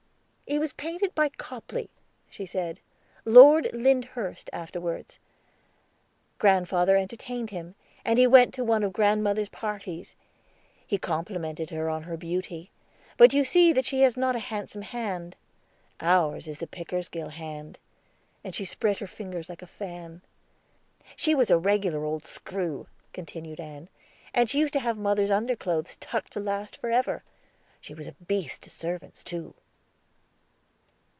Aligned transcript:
"It 0.47 0.59
was 0.59 0.73
painted 0.73 1.15
by 1.15 1.29
Copley," 1.29 1.89
she 2.29 2.45
said, 2.45 2.81
"Lord 3.23 3.69
Lyndhurst 3.71 4.49
afterwards. 4.51 5.17
Grandfather 6.39 6.97
entertained 6.97 7.51
him, 7.51 7.73
and 8.03 8.19
he 8.19 8.27
went 8.27 8.53
to 8.55 8.63
one 8.65 8.83
of 8.83 8.91
grandmother's 8.91 9.47
parties; 9.47 10.13
he 10.85 10.97
complimented 10.97 11.69
her 11.69 11.89
on 11.89 12.03
her 12.03 12.17
beauty. 12.17 12.69
But 13.15 13.31
you 13.33 13.45
see 13.45 13.71
that 13.71 13.85
she 13.85 14.01
has 14.01 14.17
not 14.17 14.35
a 14.35 14.39
handsome 14.39 14.81
hand. 14.81 15.37
Ours 16.01 16.49
is 16.49 16.59
the 16.59 16.67
Pickersgill 16.67 17.29
hand," 17.29 17.77
and 18.43 18.53
she 18.53 18.65
spread 18.65 18.97
her 18.97 19.07
fingers 19.07 19.47
like 19.47 19.61
a 19.61 19.67
fan. 19.67 20.21
"She 21.15 21.33
was 21.33 21.49
a 21.49 21.57
regular 21.57 22.03
old 22.03 22.25
screw," 22.25 22.87
continued 23.13 23.61
Ann, 23.61 23.87
"and 24.33 24.53
used 24.53 24.73
to 24.73 24.81
have 24.81 24.97
mother's 24.97 25.31
underclothes 25.31 25.95
tucked 26.01 26.33
to 26.33 26.41
last 26.41 26.75
for 26.75 26.91
ever; 26.91 27.23
she 27.79 27.93
was 27.93 28.07
a 28.07 28.15
beast 28.27 28.61
to 28.63 28.69
servants, 28.69 29.23
too." 29.23 29.53